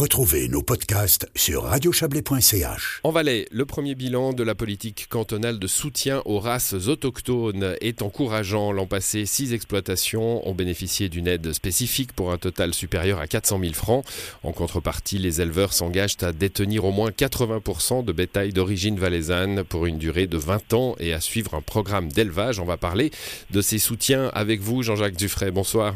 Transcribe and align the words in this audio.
Retrouvez 0.00 0.48
nos 0.48 0.62
podcasts 0.62 1.28
sur 1.36 1.64
radiochablais.ch. 1.64 3.00
En 3.04 3.10
Valais, 3.10 3.46
le 3.50 3.66
premier 3.66 3.94
bilan 3.94 4.32
de 4.32 4.42
la 4.42 4.54
politique 4.54 5.08
cantonale 5.10 5.58
de 5.58 5.66
soutien 5.66 6.22
aux 6.24 6.38
races 6.38 6.72
autochtones 6.72 7.76
est 7.82 8.00
encourageant. 8.00 8.72
L'an 8.72 8.86
passé, 8.86 9.26
six 9.26 9.52
exploitations 9.52 10.48
ont 10.48 10.54
bénéficié 10.54 11.10
d'une 11.10 11.26
aide 11.26 11.52
spécifique 11.52 12.14
pour 12.14 12.32
un 12.32 12.38
total 12.38 12.72
supérieur 12.72 13.20
à 13.20 13.26
400 13.26 13.60
000 13.60 13.74
francs. 13.74 14.06
En 14.42 14.52
contrepartie, 14.52 15.18
les 15.18 15.42
éleveurs 15.42 15.74
s'engagent 15.74 16.16
à 16.22 16.32
détenir 16.32 16.86
au 16.86 16.92
moins 16.92 17.10
80% 17.10 18.02
de 18.02 18.12
bétail 18.12 18.54
d'origine 18.54 18.98
valaisanne 18.98 19.64
pour 19.64 19.84
une 19.84 19.98
durée 19.98 20.26
de 20.26 20.38
20 20.38 20.72
ans 20.72 20.96
et 20.98 21.12
à 21.12 21.20
suivre 21.20 21.52
un 21.52 21.60
programme 21.60 22.08
d'élevage. 22.08 22.58
On 22.58 22.64
va 22.64 22.78
parler 22.78 23.10
de 23.50 23.60
ces 23.60 23.78
soutiens 23.78 24.30
avec 24.32 24.62
vous, 24.62 24.82
Jean-Jacques 24.82 25.16
Dufray. 25.16 25.50
Bonsoir. 25.50 25.94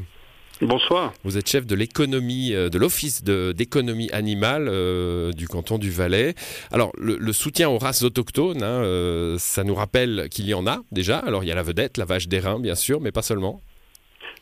Bonsoir. 0.60 1.12
Vous 1.24 1.36
êtes 1.36 1.48
chef 1.48 1.66
de 1.66 1.74
l'économie, 1.74 2.54
euh, 2.54 2.68
de 2.68 2.78
l'office 2.78 3.24
d'économie 3.24 4.08
animale 4.12 4.68
euh, 4.68 5.32
du 5.32 5.48
canton 5.48 5.78
du 5.78 5.90
Valais. 5.90 6.34
Alors, 6.70 6.92
le, 6.96 7.32
soutien 7.32 7.68
aux 7.68 7.78
races 7.78 8.02
autochtones, 8.02 8.62
hein, 8.62 8.82
euh, 8.84 9.36
ça 9.38 9.64
nous 9.64 9.74
rappelle 9.74 10.28
qu'il 10.30 10.46
y 10.46 10.54
en 10.54 10.66
a 10.66 10.78
déjà. 10.92 11.18
Alors, 11.18 11.42
il 11.42 11.48
y 11.48 11.52
a 11.52 11.56
la 11.56 11.64
vedette, 11.64 11.96
la 11.98 12.04
vache 12.04 12.28
d'airain, 12.28 12.60
bien 12.60 12.76
sûr, 12.76 13.00
mais 13.00 13.10
pas 13.10 13.22
seulement. 13.22 13.60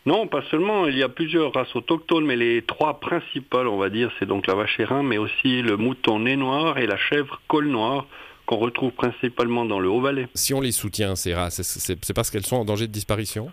Non, 0.05 0.27
pas 0.27 0.43
seulement. 0.51 0.87
Il 0.87 0.99
y 0.99 1.03
a 1.03 1.09
plusieurs 1.09 1.55
races 1.55 1.75
autochtones, 1.75 2.27
mais 2.27 2.37
les 2.37 2.63
trois 2.63 3.01
principales, 3.01 3.67
on 3.67 3.79
va 3.79 3.89
dire, 3.89 4.11
c'est 4.19 4.27
donc 4.27 4.47
la 4.47 4.55
vache 4.55 4.77
d'airain, 4.77 5.03
mais 5.03 5.17
aussi 5.17 5.63
le 5.63 5.79
mouton 5.79 6.19
nez 6.19 6.37
noir 6.37 6.77
et 6.77 6.87
la 6.87 6.99
chèvre 6.99 7.41
col 7.49 7.69
noir 7.69 8.07
qu'on 8.45 8.59
retrouve 8.59 8.91
principalement 8.91 9.65
dans 9.65 9.81
le 9.81 9.89
Haut-Valais. 9.89 10.29
Si 10.35 10.53
on 10.53 10.61
les 10.61 10.73
soutient, 10.73 11.17
ces 11.17 11.33
races, 11.33 11.63
c'est 11.63 12.15
parce 12.15 12.31
qu'elles 12.31 12.45
sont 12.45 12.57
en 12.57 12.65
danger 12.67 12.87
de 12.87 12.93
disparition? 12.93 13.51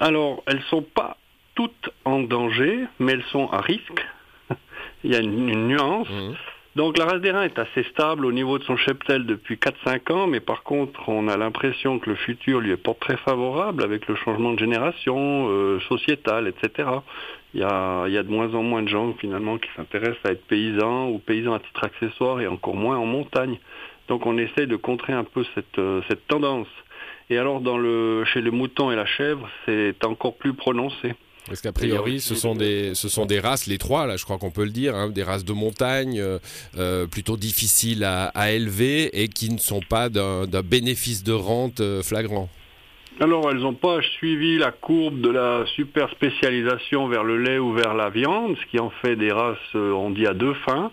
Alors, 0.00 0.42
elles 0.46 0.62
sont 0.70 0.82
pas 0.82 1.18
toutes 1.58 1.90
en 2.04 2.20
danger, 2.20 2.84
mais 3.00 3.14
elles 3.14 3.30
sont 3.32 3.48
à 3.50 3.60
risque. 3.60 4.06
Il 5.02 5.10
y 5.10 5.16
a 5.16 5.18
une, 5.18 5.66
nuance. 5.66 6.08
Mmh. 6.08 6.34
Donc 6.76 6.96
la 6.96 7.04
race 7.04 7.20
des 7.20 7.32
reins 7.32 7.42
est 7.42 7.58
assez 7.58 7.82
stable 7.90 8.24
au 8.24 8.30
niveau 8.30 8.60
de 8.60 8.62
son 8.62 8.76
cheptel 8.76 9.26
depuis 9.26 9.56
4-5 9.56 10.12
ans, 10.12 10.26
mais 10.28 10.38
par 10.38 10.62
contre 10.62 11.08
on 11.08 11.26
a 11.26 11.36
l'impression 11.36 11.98
que 11.98 12.10
le 12.10 12.14
futur 12.14 12.60
lui 12.60 12.70
est 12.70 12.76
pas 12.76 12.94
très 12.94 13.16
favorable 13.16 13.82
avec 13.82 14.06
le 14.06 14.14
changement 14.14 14.52
de 14.52 14.60
génération 14.60 15.48
euh, 15.48 15.80
sociétal, 15.88 16.46
etc. 16.46 16.88
Il 17.54 17.60
y, 17.60 17.64
a, 17.64 18.04
il 18.06 18.12
y, 18.12 18.18
a, 18.18 18.22
de 18.22 18.30
moins 18.30 18.54
en 18.54 18.62
moins 18.62 18.84
de 18.84 18.88
gens 18.88 19.12
finalement 19.14 19.58
qui 19.58 19.68
s'intéressent 19.74 20.24
à 20.26 20.30
être 20.30 20.46
paysans 20.46 21.08
ou 21.08 21.18
paysans 21.18 21.54
à 21.54 21.58
titre 21.58 21.82
accessoire 21.82 22.40
et 22.40 22.46
encore 22.46 22.76
moins 22.76 22.98
en 22.98 23.06
montagne. 23.06 23.58
Donc 24.06 24.26
on 24.26 24.38
essaye 24.38 24.68
de 24.68 24.76
contrer 24.76 25.12
un 25.12 25.24
peu 25.24 25.44
cette, 25.56 25.80
euh, 25.80 26.02
cette 26.06 26.24
tendance. 26.28 26.68
Et 27.30 27.36
alors 27.36 27.60
dans 27.60 27.78
le, 27.78 28.24
chez 28.26 28.42
les 28.42 28.52
moutons 28.52 28.92
et 28.92 28.96
la 28.96 29.06
chèvre, 29.06 29.48
c'est 29.66 30.04
encore 30.04 30.36
plus 30.36 30.54
prononcé. 30.54 31.14
Parce 31.48 31.62
qu'a 31.62 31.72
priori, 31.72 32.20
ce 32.20 32.34
sont, 32.34 32.54
des, 32.54 33.40
races, 33.40 33.66
les 33.66 33.78
trois, 33.78 34.06
là, 34.06 34.16
je 34.16 34.24
crois 34.24 34.38
qu'on 34.38 34.50
peut 34.50 34.64
le 34.64 34.70
dire, 34.70 34.94
hein, 34.94 35.08
des 35.08 35.22
races 35.22 35.44
de 35.44 35.52
montagne, 35.52 36.20
euh, 36.20 36.38
euh, 36.76 37.06
plutôt 37.06 37.36
difficiles 37.36 38.04
à, 38.04 38.52
élever 38.52 39.22
et 39.22 39.28
qui 39.28 39.50
ne 39.50 39.58
sont 39.58 39.80
pas 39.80 40.08
d'un 40.08 40.46
bénéfice 40.62 41.24
de 41.24 41.32
rente 41.32 41.80
euh, 41.80 42.02
flagrant. 42.02 42.48
Alors, 43.20 43.50
elles 43.50 43.58
n'ont 43.58 43.74
pas 43.74 44.00
suivi 44.00 44.58
la 44.58 44.70
courbe 44.70 45.20
de 45.20 45.30
la 45.30 45.64
super 45.74 46.08
spécialisation 46.10 47.08
vers 47.08 47.24
le 47.24 47.42
lait 47.42 47.58
ou 47.58 47.72
vers 47.72 47.94
la 47.94 48.10
viande, 48.10 48.56
ce 48.60 48.70
qui 48.70 48.78
en 48.78 48.90
fait 48.90 49.16
des 49.16 49.32
races, 49.32 49.58
on 49.74 50.10
dit, 50.10 50.26
à 50.26 50.34
deux 50.34 50.54
fins. 50.66 50.92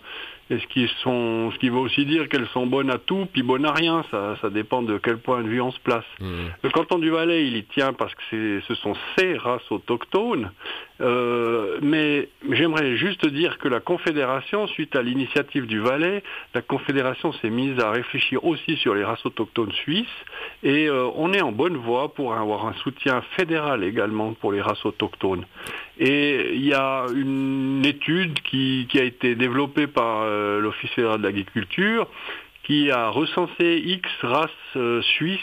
Et 0.52 0.60
ce 0.60 0.68
qui, 0.68 0.88
sont, 1.02 1.52
ce 1.52 1.58
qui 1.58 1.70
veut 1.70 1.80
aussi 1.80 2.06
dire 2.06 2.30
qu'elles 2.30 2.48
sont 2.50 2.68
bonnes 2.68 2.92
à 2.92 3.00
tout, 3.00 3.28
puis 3.34 3.42
bonnes 3.42 3.66
à 3.66 3.72
rien. 3.72 4.06
Ça, 4.12 4.38
ça 4.42 4.50
dépend 4.52 4.84
de 4.84 5.00
quel 5.00 5.18
point 5.18 5.42
de 5.42 5.48
vue 5.48 5.60
on 5.60 5.72
se 5.72 5.80
place. 5.80 6.06
Mmh. 6.20 6.26
Le 6.64 6.70
canton 6.70 7.00
du 7.00 7.10
Valais, 7.10 7.48
il 7.48 7.58
y 7.58 7.64
tient 7.64 7.94
parce 7.94 8.14
que 8.14 8.62
ce 8.68 8.76
sont 8.76 8.94
ces 9.18 9.38
races 9.38 9.72
autochtones. 9.72 10.52
Euh, 11.02 11.80
mais 11.82 12.30
j'aimerais 12.52 12.96
juste 12.96 13.26
dire 13.28 13.58
que 13.58 13.68
la 13.68 13.80
Confédération, 13.80 14.68
suite 14.68 14.96
à 14.96 15.02
l'initiative 15.02 15.66
du 15.68 15.80
Valais, 15.80 16.24
la 16.54 16.62
Confédération 16.62 17.34
s'est 17.34 17.50
mise 17.50 17.80
à 17.80 17.92
réfléchir 17.92 18.44
aussi 18.46 18.78
sur 18.78 18.96
les 18.96 19.04
races 19.04 19.26
autochtones 19.26 19.72
suisses. 19.74 20.08
Et 20.64 20.88
euh, 20.88 21.10
on 21.16 21.34
est 21.34 21.42
en 21.42 21.52
bonne 21.52 21.78
voie 21.78 22.14
pour 22.14 22.34
avoir 22.34 22.66
un 22.68 22.74
soutien 22.76 23.22
fédéral 23.36 23.84
également 23.84 24.34
pour 24.34 24.52
les 24.52 24.62
races 24.62 24.86
autochtones. 24.86 25.46
Et 25.98 26.54
il 26.54 26.66
y 26.66 26.74
a 26.74 27.06
une 27.14 27.86
étude 27.86 28.40
qui, 28.42 28.88
a 28.96 29.04
été 29.04 29.36
développée 29.36 29.88
par 29.88 30.22
euh, 30.22 30.60
l'Office 30.60 30.92
fédéral 30.92 31.20
de 31.20 31.24
l'agriculture 31.24 32.08
qui 32.66 32.90
a 32.90 33.10
recensé 33.10 33.82
X 33.86 34.10
races 34.22 34.50
euh, 34.76 35.02
suisses 35.02 35.40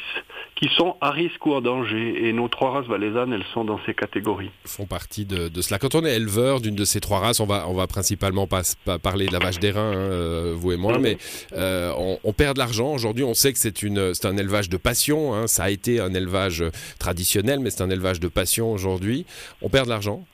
qui 0.56 0.68
sont 0.76 0.96
à 1.00 1.10
risque 1.10 1.44
ou 1.46 1.54
en 1.54 1.60
danger. 1.60 2.26
Et 2.26 2.32
nos 2.32 2.48
trois 2.48 2.72
races 2.72 2.86
valaisannes, 2.86 3.32
elles 3.32 3.44
sont 3.54 3.64
dans 3.64 3.80
ces 3.86 3.94
catégories. 3.94 4.50
Font 4.64 4.86
partie 4.86 5.24
de, 5.24 5.48
cela. 5.60 5.78
Quand 5.78 5.94
on 5.94 6.04
est 6.04 6.16
éleveur 6.16 6.60
d'une 6.60 6.74
de 6.74 6.84
ces 6.84 7.00
trois 7.00 7.20
races, 7.20 7.40
on 7.40 7.46
va, 7.46 7.68
on 7.68 7.74
va 7.74 7.86
principalement 7.86 8.46
pas, 8.46 8.62
parler 9.02 9.26
de 9.26 9.32
la 9.32 9.38
vache 9.38 9.58
d'airain, 9.58 9.92
hein, 9.92 9.96
euh, 9.96 10.54
vous 10.56 10.72
et 10.72 10.76
moi, 10.76 10.98
mais 10.98 11.16
on, 11.54 12.32
perd 12.32 12.54
de 12.54 12.58
l'argent. 12.58 12.92
Aujourd'hui, 12.92 13.24
on 13.24 13.34
sait 13.34 13.52
que 13.52 13.58
c'est 13.58 14.24
un 14.24 14.36
élevage 14.36 14.68
de 14.68 14.76
passion. 14.76 15.34
Hein. 15.34 15.46
Ça 15.46 15.64
a 15.64 15.70
été 15.70 16.00
un 16.00 16.14
élevage 16.14 16.64
traditionnel, 16.98 17.60
mais 17.60 17.70
c'est 17.70 17.82
un 17.82 17.90
élevage 17.90 18.20
de 18.20 18.28
passion 18.28 18.72
aujourd'hui. 18.72 19.26
On 19.60 19.68
perd 19.68 19.86
de 19.86 19.90
l'argent? 19.90 20.24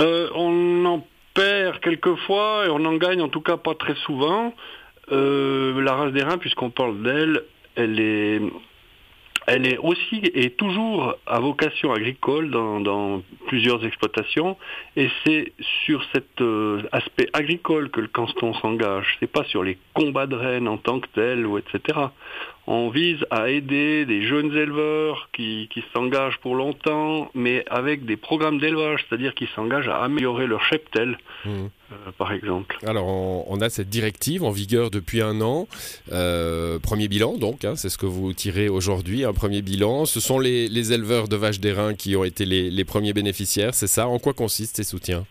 Euh, 0.00 0.28
on 0.34 0.84
en 0.86 1.06
perd 1.34 1.80
quelquefois 1.80 2.64
et 2.66 2.70
on 2.70 2.84
en 2.84 2.96
gagne 2.96 3.20
en 3.20 3.28
tout 3.28 3.42
cas 3.42 3.56
pas 3.56 3.74
très 3.74 3.94
souvent. 4.06 4.54
Euh, 5.12 5.80
la 5.82 5.94
race 5.94 6.12
des 6.12 6.22
reins, 6.22 6.38
puisqu'on 6.38 6.70
parle 6.70 7.02
d'elle, 7.02 7.42
elle 7.76 8.00
est, 8.00 8.40
aussi 9.82 10.20
et 10.34 10.50
toujours 10.50 11.16
à 11.26 11.40
vocation 11.40 11.92
agricole 11.92 12.50
dans, 12.50 13.22
plusieurs 13.48 13.84
exploitations 13.84 14.56
et 14.96 15.08
c'est 15.24 15.52
sur 15.84 16.04
cet 16.12 16.40
euh, 16.40 16.82
aspect 16.92 17.28
agricole 17.32 17.90
que 17.90 18.00
le 18.00 18.06
canton 18.06 18.54
s'engage. 18.54 19.16
C'est 19.18 19.30
pas 19.30 19.42
sur 19.44 19.64
les 19.64 19.76
combats 19.92 20.26
de 20.26 20.36
rennes 20.36 20.68
en 20.68 20.76
tant 20.76 21.00
que 21.00 21.08
tels 21.14 21.46
ou 21.46 21.58
etc 21.58 22.10
on 22.72 22.88
vise 22.88 23.26
à 23.30 23.50
aider 23.50 24.06
des 24.06 24.22
jeunes 24.22 24.54
éleveurs 24.56 25.28
qui, 25.32 25.68
s'engagent 25.92 26.38
pour 26.38 26.54
longtemps, 26.54 27.28
mais 27.34 27.64
avec 27.68 28.04
des 28.04 28.16
programmes 28.16 28.58
d'élevage, 28.58 29.04
c'est-à-dire 29.08 29.34
qui 29.34 29.48
s'engagent 29.56 29.88
à 29.88 30.04
améliorer 30.04 30.46
leur 30.46 30.62
cheptel, 30.62 31.18
mmh. 31.44 31.66
Euh, 31.92 32.10
par 32.16 32.32
exemple. 32.32 32.78
Alors, 32.86 33.06
on, 33.06 33.60
a 33.60 33.68
cette 33.68 33.88
directive 33.88 34.44
en 34.44 34.50
vigueur 34.50 34.90
depuis 34.90 35.20
un 35.20 35.40
an. 35.40 35.66
Euh, 36.12 36.78
premier 36.78 37.08
bilan, 37.08 37.36
donc, 37.36 37.64
hein, 37.64 37.74
c'est 37.76 37.88
ce 37.88 37.98
que 37.98 38.06
vous 38.06 38.32
tirez 38.32 38.68
aujourd'hui, 38.68 39.24
un 39.24 39.32
premier 39.32 39.62
bilan. 39.62 40.04
Ce 40.06 40.20
sont 40.20 40.38
les, 40.38 40.92
éleveurs 40.92 41.28
de 41.28 41.36
vaches 41.36 41.60
d'airain 41.60 41.94
qui 41.94 42.16
ont 42.16 42.24
été 42.24 42.44
les, 42.44 42.84
premiers 42.84 43.12
bénéficiaires, 43.12 43.74
c'est 43.74 43.86
ça? 43.86 44.08
En 44.08 44.18
quoi 44.18 44.32
consistent 44.32 44.76
ces 44.76 44.84
soutiens? 44.84 45.26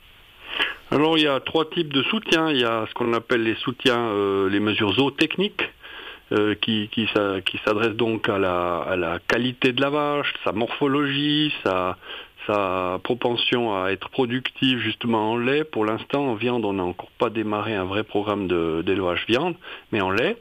Alors 0.92 1.18
il 1.18 1.24
y 1.24 1.28
a 1.28 1.40
trois 1.40 1.70
types 1.70 1.94
de 1.94 2.02
soutiens. 2.04 2.50
Il 2.50 2.60
y 2.60 2.66
a 2.66 2.86
ce 2.88 2.94
qu'on 2.94 3.14
appelle 3.14 3.44
les 3.44 3.56
soutiens, 3.56 4.08
euh, 4.08 4.50
les 4.50 4.60
mesures 4.60 4.94
zootechniques, 4.94 5.64
euh, 6.32 6.56
qui, 6.62 6.90
qui, 6.92 7.08
s'adresse 7.66 7.96
donc 7.96 8.30
à 8.30 8.38
la, 8.38 8.78
à 8.78 8.96
la, 8.96 9.20
qualité 9.28 9.74
de 9.74 9.82
la 9.82 9.90
vache, 9.90 10.32
sa 10.44 10.52
morphologie, 10.52 11.52
sa, 11.64 11.98
sa 12.48 13.00
propension 13.04 13.76
à 13.76 13.92
être 13.92 14.10
productive 14.10 14.80
justement 14.80 15.32
en 15.32 15.38
lait. 15.38 15.64
Pour 15.64 15.86
l'instant, 15.86 16.28
en 16.28 16.36
viande, 16.36 16.66
on 16.66 16.74
n'a 16.74 16.84
encore 16.84 17.12
pas 17.18 17.30
démarré 17.30 17.76
un 17.76 17.86
vrai 17.86 18.04
programme 18.04 18.48
d'élevage 18.84 19.26
viande, 19.28 19.56
mais 19.92 20.02
en 20.02 20.12
lait. 20.12 20.38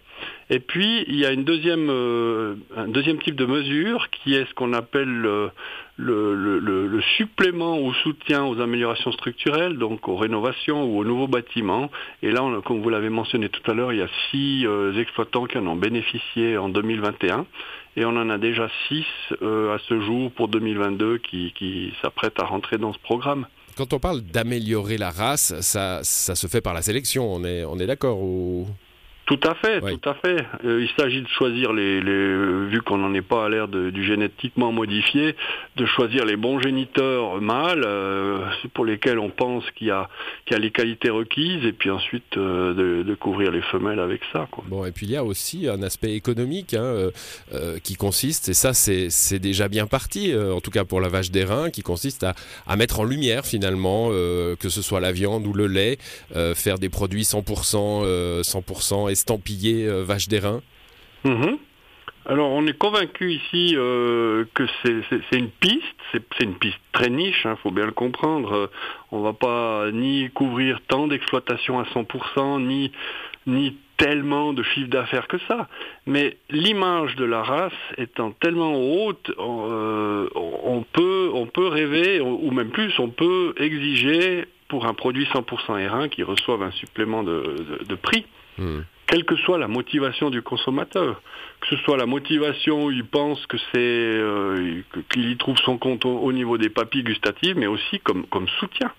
Et 0.51 0.61
puis, 0.61 1.05
il 1.09 1.17
y 1.17 1.27
a 1.27 1.33
une 1.33 1.45
deuxième, 1.45 1.89
euh, 1.91 2.55
un 2.77 2.89
deuxième 2.89 3.19
type 3.19 3.37
de 3.37 3.45
mesure 3.45 4.09
qui 4.11 4.35
est 4.35 4.47
ce 4.49 4.55
qu'on 4.55 4.73
appelle 4.73 5.09
le, 5.09 5.51
le, 5.99 7.01
supplément 7.17 7.79
au 7.79 7.93
soutien 7.93 8.45
aux 8.45 8.61
améliorations 8.61 9.13
structurelles, 9.13 9.77
donc 9.77 10.09
aux 10.09 10.17
rénovations 10.17 10.85
ou 10.85 10.99
aux 10.99 11.05
nouveaux 11.05 11.29
bâtiments. 11.29 11.91
Et 12.23 12.31
là, 12.31 12.43
comme 12.65 12.81
vous 12.81 12.91
l'avez 12.91 13.11
mentionné 13.11 13.49
tout 13.49 13.69
à 13.71 13.75
l'heure, 13.75 13.93
il 13.93 13.99
y 13.99 14.03
a 14.03 14.09
six 14.31 14.67
euh, 14.67 14.99
exploitants 14.99 15.47
qui 15.47 15.59
en 15.59 15.67
ont 15.67 15.77
bénéficié 15.77 16.57
en 16.57 16.69
2021. 16.69 17.47
Et 17.97 18.05
on 18.05 18.11
en 18.11 18.31
a 18.31 18.39
déjà 18.39 18.69
six 18.89 19.05
euh, 19.43 19.75
à 19.75 19.79
ce 19.89 20.01
jour 20.01 20.31
pour 20.33 20.49
2022 20.49 21.19
qui, 21.19 21.53
qui 21.57 21.93
s'apprêtent 22.01 22.41
à 22.41 22.45
rentrer 22.45 22.79
dans 22.79 22.93
ce 22.93 22.99
programme. 22.99 23.47
Quand 23.77 23.93
on 23.93 23.99
parle 23.99 24.23
d'améliorer 24.23 24.99
la 24.99 25.11
race, 25.11 25.55
ça, 25.61 26.01
ça 26.03 26.35
se 26.35 26.47
fait 26.47 26.61
par 26.61 26.75
la 26.75 26.83
sélection, 26.83 27.33
on 27.33 27.45
est, 27.45 27.65
on 27.65 27.79
est 27.79 27.87
d'accord 27.87 28.21
ou... 28.21 28.67
Tout 29.29 29.41
à 29.43 29.55
fait, 29.55 29.81
tout 29.83 30.09
à 30.09 30.15
fait. 30.15 30.43
Euh, 30.65 30.83
il 30.83 30.89
s'agit 30.99 31.21
de 31.21 31.29
choisir 31.29 31.75
les, 31.75 32.01
vu 32.01 32.81
qu'on 32.81 32.97
n'en 32.97 33.13
est 33.13 33.21
pas 33.21 33.45
à 33.45 33.49
l'ère 33.51 33.69
du 33.69 34.03
génétiquement 34.03 34.73
modifié, 34.73 35.37
de 35.77 35.85
choisir 35.85 36.25
les 36.25 36.37
bons 36.37 36.59
géniteurs 36.61 37.39
mâles 37.39 37.85
euh, 37.85 38.39
pour 38.73 38.87
lesquels 38.87 39.19
on 39.19 39.29
pense 39.29 39.65
qu'il 39.77 39.89
y 39.89 39.91
a 39.91 40.09
qu'il 40.47 40.57
y 40.57 40.59
a 40.59 40.63
les 40.63 40.71
qualités 40.71 41.11
requises 41.11 41.63
et 41.67 41.75
puis 41.75 41.91
ensuite 41.91 42.39
euh, 42.39 43.03
de, 43.05 43.15
couvrir 43.17 43.51
les 43.51 43.61
femelles 43.61 44.01
avec 44.01 44.23
ça. 44.33 44.49
Bon 44.67 44.87
et 44.87 44.93
puis 44.93 45.05
il 45.05 45.13
y 45.13 45.17
a 45.17 45.25
aussi 45.25 45.69
un 45.69 45.83
aspect 45.83 46.15
économique 46.15 46.73
hein, 46.73 47.11
qui 47.85 47.97
consiste 47.97 48.49
et 48.49 48.55
ça 48.55 48.73
c'est 48.73 49.39
déjà 49.39 49.69
bien 49.69 49.87
parti 49.87 50.33
en 50.35 50.61
tout 50.63 50.71
cas 50.71 50.85
pour 50.85 51.03
la 51.03 51.09
vache 51.09 51.31
d'airain 51.31 51.69
qui 51.69 51.83
consiste 51.83 52.23
à, 52.25 52.35
à, 52.67 52.77
mettre 52.77 53.01
en 53.01 53.05
lumière 53.05 53.45
finalement 53.45 54.09
que 54.09 54.69
ce 54.69 54.81
soit 54.81 55.01
la 55.01 55.13
viande 55.13 55.47
ou 55.47 55.53
le 55.53 55.67
lait, 55.67 55.99
faire 56.55 56.79
des 56.79 56.89
produits 56.89 57.25
100% 57.25 58.43
100% 58.43 59.18
estampillé 59.19 59.87
euh, 59.87 60.05
vache 60.05 60.29
d'airain 60.29 60.61
mhm. 61.25 61.59
Alors 62.27 62.51
on 62.51 62.67
est 62.67 62.77
convaincu 62.77 63.33
ici 63.33 63.75
euh, 63.75 64.45
que 64.53 64.65
c'est 64.83 65.39
une 65.39 65.49
piste, 65.49 65.83
c'est 66.13 66.45
une 66.45 66.57
piste 66.57 66.79
très 66.93 67.09
niche, 67.09 67.41
il 67.45 67.49
hein, 67.49 67.57
faut 67.63 67.71
bien 67.71 67.87
le 67.87 67.93
comprendre. 67.93 68.53
Euh, 68.55 68.67
on 69.13 69.23
va 69.23 69.33
pas 69.33 69.91
ni 69.93 70.29
couvrir 70.35 70.79
tant 70.89 71.09
d'exploitations 71.09 71.81
à 71.81 71.85
100%, 71.85 72.67
ni, 72.67 72.93
ni 73.47 73.79
tellement 73.97 74.53
de 74.53 74.63
chiffre 74.63 74.91
d'affaires 74.91 75.27
que 75.27 75.39
ça. 75.49 75.69
Mais 76.05 76.37
l'image 76.51 77.17
de 77.17 77.25
la 77.25 77.43
race 77.43 77.73
étant 77.97 78.33
tellement 78.33 78.75
haute, 78.77 79.31
euh, 79.39 80.29
on, 80.35 80.85
peut, 80.93 81.31
on 81.33 81.47
peut 81.47 81.69
rêver, 81.69 82.21
ou 82.21 82.51
même 82.51 82.71
plus, 82.71 82.93
on 82.99 83.09
peut 83.09 83.55
exiger 83.57 84.45
pour 84.69 84.85
un 84.85 84.93
produit 84.93 85.25
100% 85.33 85.45
R1 85.89 86.11
qui 86.11 86.23
reçoive 86.23 86.63
un 86.63 86.73
supplément 86.73 87.23
de, 87.23 87.95
prix. 88.03 88.27
Hmm 88.59 88.81
quelle 89.09 89.25
que 89.25 89.37
soit 89.37 89.59
la 89.59 89.69
motivation 89.69 90.31
du 90.31 90.43
consommateur, 90.43 91.21
que 91.61 91.69
ce 91.69 91.77
soit 91.83 91.97
la 91.97 92.07
motivation 92.07 92.85
où 92.85 92.91
il 92.91 93.05
pense 93.05 93.45
que 93.47 93.57
c'est 93.73 93.79
euh, 93.79 94.83
qu'il 95.11 95.31
y 95.31 95.37
trouve 95.37 95.57
son 95.65 95.79
compte 95.79 96.05
au, 96.05 96.33
niveau 96.33 96.59
des 96.59 96.69
papilles 96.69 97.03
gustatives, 97.03 97.57
mais 97.57 97.67
aussi 97.67 97.99
comme, 98.01 98.27
comme 98.27 98.47
soutien. 98.61 98.93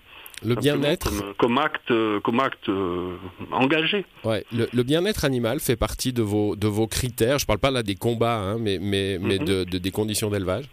Le 0.44 0.54
bien-être 0.54 1.10
comme, 1.36 1.58
acte, 1.58 1.92
comme 2.22 2.40
acte 2.40 2.68
euh, 2.68 3.16
engagé. 3.52 4.06
Ouais, 4.24 4.44
le, 4.52 4.82
bien-être 4.82 5.24
animal 5.24 5.60
fait 5.60 5.76
partie 5.76 6.12
de 6.12 6.22
vos, 6.22 6.56
de 6.56 6.66
vos 6.66 6.86
critères. 6.86 7.38
Je 7.38 7.44
ne 7.44 7.46
parle 7.46 7.58
pas 7.58 7.70
là 7.70 7.82
des 7.82 7.94
combats, 7.94 8.38
hein, 8.38 8.56
mais, 8.58 8.78
mais, 8.80 9.18
mais 9.20 9.38
mhm. 9.38 9.64
de, 9.64 9.78
des 9.78 9.90
conditions 9.90 10.30
d'élevage. 10.30 10.64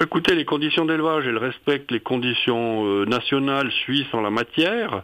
Écoutez, 0.00 0.36
les 0.36 0.44
conditions 0.44 0.84
d'élevage, 0.84 1.26
elles 1.26 1.38
respectent 1.38 1.90
les 1.90 1.98
conditions 1.98 2.86
euh, 2.86 3.04
nationales 3.04 3.72
suisses 3.72 4.12
en 4.12 4.20
la 4.20 4.30
matière. 4.30 5.02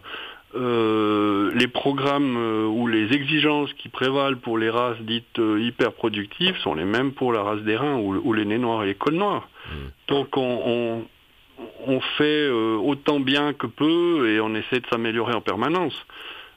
Euh, 0.57 1.51
les 1.55 1.67
programmes 1.67 2.37
euh, 2.37 2.67
ou 2.67 2.87
les 2.87 3.13
exigences 3.13 3.73
qui 3.73 3.89
prévalent 3.89 4.37
pour 4.37 4.57
les 4.57 4.71
races 4.71 4.99
dites 5.01 5.39
euh, 5.41 5.61
hyper 5.61 5.93
productives 5.93 6.57
sont 6.59 6.75
les 6.75 6.85
mêmes 6.85 7.13
pour 7.13 7.33
la 7.33 7.43
race 7.43 7.63
des 7.63 7.77
reins 7.77 7.97
ou, 7.99 8.33
les 8.33 8.45
nez 8.45 8.59
noirs 8.59 8.85
et 8.85 8.87
les 8.87 8.95
cols 8.95 9.15
noirs. 9.15 9.49
Mmh. 9.67 9.77
Donc 10.09 10.37
on, 10.37 11.03
fait 12.19 12.51
autant 12.51 13.21
bien 13.21 13.53
que 13.53 13.67
peu 13.67 14.29
et 14.29 14.41
on 14.41 14.55
essaie 14.55 14.81
de 14.81 14.87
s'améliorer 14.91 15.35
en 15.35 15.41
permanence. 15.41 15.95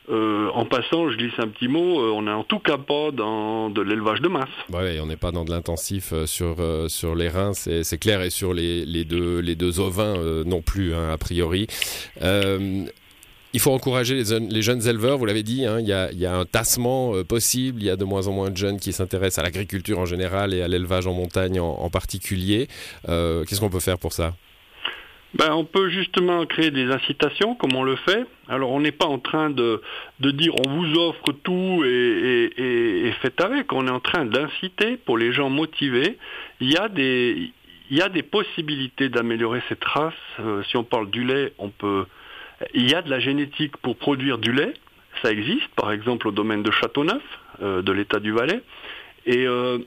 en 0.09 0.65
passant, 0.65 1.09
je 1.09 1.17
glisse 1.17 1.37
un 1.37 1.47
petit 1.47 1.67
mot, 1.67 2.01
on 2.13 2.23
n'est 2.23 2.31
en 2.31 2.43
tout 2.43 2.59
cas 2.59 2.77
pas 2.77 3.11
dans 3.11 3.69
de 3.69 3.81
l'élevage 3.81 4.21
de 4.21 4.27
masse. 4.27 4.49
Oui, 4.71 4.99
on 4.99 5.05
n'est 5.05 5.17
pas 5.17 5.31
dans 5.31 5.45
de 5.45 5.51
l'intensif 5.51 6.13
sur, 6.25 6.55
sur 6.87 7.15
les 7.15 7.29
reins, 7.29 7.53
c'est 7.53 7.99
clair, 7.99 8.21
et 8.21 8.29
sur 8.29 8.53
les, 8.53 9.05
deux, 9.05 9.39
les 9.39 9.55
deux 9.55 9.79
ovins 9.79 10.15
non 10.45 10.61
plus, 10.61 10.93
hein, 10.93 11.09
a 11.11 11.17
priori. 11.17 11.67
Il 13.53 13.59
faut 13.59 13.71
encourager 13.71 14.15
les, 14.15 14.61
jeunes 14.61 14.87
éleveurs, 14.87 15.17
vous 15.17 15.25
l'avez 15.25 15.43
dit, 15.43 15.65
hein, 15.65 15.79
il, 15.79 15.87
y 15.87 16.25
a, 16.25 16.37
un 16.37 16.45
tassement 16.45 17.15
euh, 17.15 17.23
possible, 17.23 17.81
il 17.81 17.85
y 17.85 17.89
a 17.89 17.95
de 17.95 18.03
moins 18.03 18.27
en 18.27 18.33
moins 18.33 18.49
de 18.49 18.57
jeunes 18.57 18.79
qui 18.79 18.91
s'intéressent 18.91 19.39
à 19.39 19.43
l'agriculture 19.43 19.99
en 19.99 20.05
général 20.05 20.53
et 20.53 20.61
à 20.61 20.67
l'élevage 20.67 21.07
en 21.07 21.13
montagne 21.13 21.59
en, 21.59 21.89
particulier. 21.89 22.67
Euh, 23.07 23.45
qu'est-ce 23.45 23.61
qu'on 23.61 23.69
peut 23.69 23.79
faire 23.79 23.97
pour 23.97 24.11
ça? 24.11 24.33
Ben, 25.33 25.53
on 25.53 25.65
peut 25.65 25.89
justement 25.89 26.45
créer 26.45 26.71
des 26.71 26.89
incitations 26.91 27.53
comme 27.55 27.75
on 27.75 27.83
le 27.83 27.95
fait. 27.95 28.25
Alors 28.47 28.71
on 28.71 28.79
n'est 28.79 28.91
pas 28.91 29.05
en 29.05 29.19
train 29.19 29.49
de, 29.49 29.81
dire 30.19 30.53
on 30.65 30.69
vous 30.69 30.95
offre 30.95 31.31
tout 31.43 31.83
et, 31.85 33.13
faites 33.21 33.39
avec. 33.41 33.71
On 33.73 33.87
est 33.87 33.91
en 33.91 33.99
train 33.99 34.25
d'inciter 34.25 34.97
pour 34.97 35.17
les 35.17 35.33
gens 35.33 35.49
motivés. 35.49 36.17
Il 36.59 36.71
y 36.71 36.77
a 36.77 36.89
des, 36.89 38.23
possibilités 38.23 39.09
d'améliorer 39.09 39.61
cette 39.69 39.83
race. 39.83 40.13
Euh, 40.39 40.63
si 40.63 40.77
on 40.77 40.83
parle 40.83 41.09
du 41.11 41.23
lait, 41.23 41.53
on 41.59 41.69
peut 41.69 42.05
il 42.73 42.89
y 42.89 42.95
a 42.95 43.01
de 43.01 43.09
la 43.09 43.19
génétique 43.19 43.77
pour 43.77 43.97
produire 43.97 44.37
du 44.37 44.51
lait, 44.51 44.73
ça 45.21 45.31
existe, 45.31 45.67
par 45.75 45.91
exemple 45.91 46.27
au 46.27 46.31
domaine 46.31 46.63
de 46.63 46.71
Châteauneuf, 46.71 47.23
euh, 47.61 47.81
de 47.81 47.91
l'État 47.91 48.19
du 48.19 48.31
Valais, 48.31 48.61
et 49.25 49.47
euh, 49.47 49.79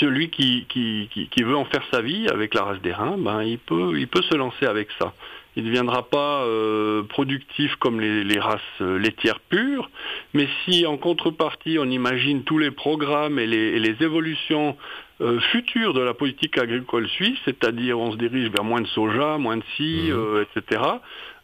celui 0.00 0.30
qui, 0.30 0.66
qui, 0.68 1.42
veut 1.42 1.56
en 1.56 1.66
faire 1.66 1.82
sa 1.90 2.00
vie 2.00 2.28
avec 2.28 2.54
la 2.54 2.62
race 2.62 2.80
des 2.80 2.92
reins, 2.92 3.16
ben, 3.18 3.42
il, 3.42 3.58
peut, 3.58 3.98
il 3.98 4.08
peut 4.08 4.22
se 4.22 4.34
lancer 4.34 4.66
avec 4.66 4.88
ça. 4.98 5.14
Il 5.54 5.64
ne 5.64 5.68
deviendra 5.68 6.02
pas 6.08 6.44
euh, 6.44 7.02
productif 7.04 7.76
comme 7.76 8.00
les, 8.00 8.38
races 8.38 8.60
laitières 8.80 9.40
pures, 9.40 9.88
mais 10.34 10.48
si 10.64 10.84
en 10.86 10.98
contrepartie 10.98 11.78
on 11.78 11.86
imagine 11.86 12.44
tous 12.44 12.58
les 12.58 12.70
programmes 12.70 13.38
et 13.38 13.46
les, 13.46 13.56
et 13.56 13.78
les 13.78 14.02
évolutions 14.02 14.76
euh, 15.22 15.40
futur 15.50 15.94
de 15.94 16.00
la 16.00 16.12
politique 16.12 16.58
agricole 16.58 17.08
suisse, 17.08 17.38
c'est-à-dire 17.46 17.98
on 17.98 18.12
se 18.12 18.18
dirige 18.18 18.50
vers 18.50 18.64
moins 18.64 18.82
de 18.82 18.86
soja, 18.88 19.38
moins 19.38 19.56
de 19.56 19.62
scie, 19.74 20.10
mhm. 20.10 20.12
euh, 20.12 20.44
etc. 20.44 20.82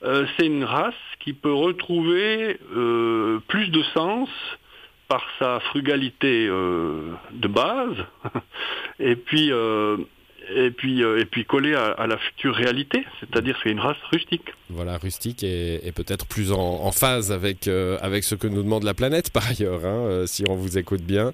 Euh, 0.05 0.27
c'est 0.37 0.47
une 0.47 0.65
race 0.65 0.95
qui 1.21 1.33
peut 1.33 1.53
retrouver 1.53 2.59
plus 3.49 3.69
de 3.69 3.83
sens 3.95 4.29
par 5.09 5.25
sa 5.39 5.61
frugalité 5.61 6.47
de 6.49 7.49
base, 7.49 7.97
et 8.99 9.15
puis 9.15 9.53
et 10.55 10.71
puis, 10.71 11.03
euh, 11.03 11.21
et 11.21 11.25
puis 11.25 11.45
coller 11.45 11.75
à, 11.75 12.07
la 12.07 12.17
future 12.17 12.55
réalité, 12.55 13.05
c'est-à-dire 13.21 13.59
c'est 13.63 13.71
une 13.71 13.81
race 13.81 13.97
rustique. 14.11 14.49
Voilà, 14.71 14.97
rustique 14.99 15.43
et, 15.43 15.93
peut-être 15.95 16.27
plus 16.27 16.53
en, 16.53 16.91
phase 16.93 17.33
avec, 17.33 17.69
euh, 17.69 17.99
avec 18.01 18.25
ce 18.25 18.35
que 18.35 18.47
nous 18.47 18.63
demande 18.63 18.85
la 18.85 18.95
planète 18.95 19.31
par 19.31 19.47
ailleurs, 19.49 19.85
hein, 19.85 20.07
euh, 20.07 20.27
si 20.27 20.45
on 20.49 20.55
vous 20.55 20.79
écoute 20.79 21.03
bien. 21.03 21.33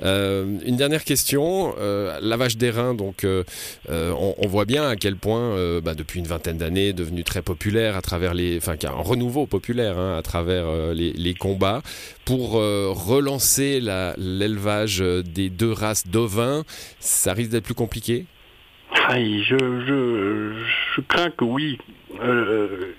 une 0.00 0.76
dernière 0.76 1.04
question, 1.04 1.74
lavage 2.20 2.56
des 2.56 2.70
reins, 2.70 2.94
donc 2.94 3.26
on, 3.88 4.48
voit 4.48 4.64
bien 4.64 4.88
à 4.88 4.96
quel 4.96 5.16
point, 5.16 5.80
bah, 5.80 5.94
depuis 5.94 6.20
une 6.20 6.26
vingtaine 6.26 6.58
d'années, 6.58 6.92
devenu 6.92 7.24
très 7.24 7.42
populaire 7.42 7.96
à 7.96 8.02
travers 8.02 8.34
les, 8.34 8.58
enfin, 8.58 8.76
un 8.84 9.02
renouveau 9.02 9.46
populaire 9.46 9.98
hein, 9.98 10.16
à 10.16 10.22
travers 10.22 10.92
les, 10.94 11.12
les, 11.12 11.34
combats 11.34 11.82
pour 12.24 12.52
relancer 12.52 13.80
l'élevage 13.80 15.00
des 15.00 15.50
deux 15.50 15.72
races 15.72 16.06
d'ovins. 16.06 16.64
Ça 17.00 17.32
risque 17.32 17.50
d'être 17.50 17.64
plus 17.64 17.74
compliqué? 17.74 18.26
Je, 19.16 19.56
je, 19.58 20.52
je, 20.96 21.00
crains 21.02 21.30
que 21.30 21.44
oui. 21.44 21.78
Euh, 22.20 22.92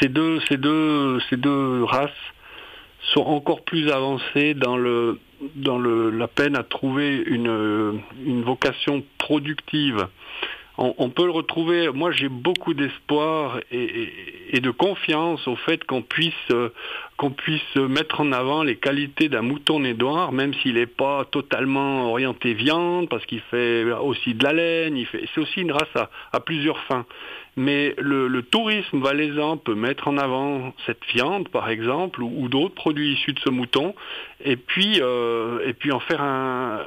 ces, 0.00 0.08
deux, 0.08 0.40
ces, 0.48 0.56
deux, 0.56 1.20
ces 1.28 1.36
deux 1.36 1.84
races 1.84 2.10
sont 3.14 3.22
encore 3.22 3.64
plus 3.64 3.90
avancées 3.90 4.54
dans, 4.54 4.76
le, 4.76 5.18
dans 5.56 5.78
le, 5.78 6.10
la 6.10 6.28
peine 6.28 6.56
à 6.56 6.62
trouver 6.62 7.22
une, 7.26 8.00
une 8.24 8.42
vocation 8.42 9.02
productive 9.18 10.06
on, 10.80 11.10
peut 11.10 11.26
le 11.26 11.30
retrouver. 11.30 11.90
Moi, 11.90 12.10
j'ai 12.10 12.28
beaucoup 12.28 12.72
d'espoir 12.72 13.60
et, 13.70 14.08
de 14.58 14.72
confiance 14.72 15.46
au 15.46 15.54
fait 15.54 15.84
qu'on 15.84 16.02
puisse 16.02 16.34
euh, 16.50 16.70
qu'on 17.16 17.30
puisse 17.30 17.76
mettre 17.76 18.20
en 18.20 18.32
avant 18.32 18.64
les 18.64 18.76
qualités 18.76 19.28
d'un 19.28 19.42
mouton 19.42 19.78
noir, 19.78 20.32
même 20.32 20.54
s'il 20.54 20.74
n'est 20.74 20.86
pas 20.86 21.24
totalement 21.26 22.10
orienté 22.10 22.54
viande, 22.54 23.08
parce 23.08 23.24
qu'il 23.26 23.42
fait 23.42 23.84
aussi 23.84 24.34
de 24.34 24.42
la 24.42 24.54
laine. 24.54 24.96
Il 24.96 25.06
fait, 25.06 25.28
c'est 25.34 25.40
aussi 25.40 25.60
une 25.60 25.70
race 25.70 26.08
à, 26.32 26.40
plusieurs 26.40 26.78
fins. 26.84 27.04
Mais 27.56 27.94
le, 27.98 28.40
tourisme 28.40 29.00
valaisan 29.00 29.58
peut 29.58 29.74
mettre 29.74 30.08
en 30.08 30.16
avant 30.16 30.72
cette 30.86 31.04
viande, 31.12 31.50
par 31.50 31.68
exemple, 31.68 32.22
ou, 32.22 32.48
d'autres 32.48 32.74
produits 32.74 33.12
issus 33.12 33.34
de 33.34 33.40
ce 33.40 33.50
mouton, 33.50 33.94
et 34.42 34.56
puis 34.56 35.00
euh, 35.02 35.60
et 35.66 35.74
puis 35.74 35.92
en 35.92 36.00
faire 36.00 36.22
un 36.22 36.80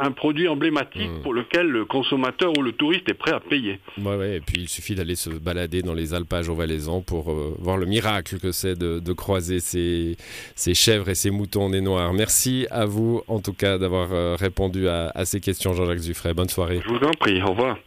un 0.00 0.12
produit 0.12 0.48
emblématique 0.48 1.10
hmm. 1.10 1.22
pour 1.22 1.34
lequel 1.34 1.68
le 1.68 1.84
consommateur 1.84 2.52
ou 2.58 2.62
le 2.62 2.72
touriste 2.72 3.08
est 3.08 3.14
prêt 3.14 3.32
à 3.32 3.40
payer. 3.40 3.80
Ouais, 3.98 4.16
ouais, 4.16 4.36
et 4.36 4.40
puis 4.40 4.62
il 4.62 4.68
suffit 4.68 4.94
d'aller 4.94 5.16
se 5.16 5.30
balader 5.30 5.82
dans 5.82 5.94
les 5.94 6.14
alpages 6.14 6.48
au 6.48 6.54
Valaisan 6.54 7.00
pour 7.00 7.30
euh, 7.30 7.54
voir 7.58 7.76
le 7.76 7.86
miracle 7.86 8.38
que 8.38 8.52
c'est 8.52 8.78
de, 8.78 9.12
croiser 9.12 9.60
ces, 9.60 10.16
ces, 10.54 10.74
chèvres 10.74 11.08
et 11.08 11.14
ces 11.14 11.30
moutons 11.30 11.70
nez 11.70 11.80
noirs. 11.80 12.12
Merci 12.12 12.66
à 12.70 12.84
vous 12.84 13.22
en 13.28 13.40
tout 13.40 13.54
cas 13.54 13.78
d'avoir 13.78 14.12
euh, 14.12 14.36
répondu 14.36 14.88
à, 14.88 15.10
à 15.14 15.24
ces 15.24 15.40
questions 15.40 15.72
Jean-Jacques 15.72 15.98
Zuffray. 15.98 16.34
Bonne 16.34 16.48
soirée. 16.48 16.80
Je 16.84 16.88
vous 16.90 17.04
en 17.04 17.12
prie, 17.12 17.42
au 17.42 17.50
revoir. 17.50 17.78